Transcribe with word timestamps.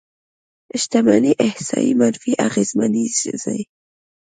شتمنۍ 0.81 1.31
احصایې 1.47 1.93
منفي 1.99 2.31
اغېزمنېږي. 2.47 3.63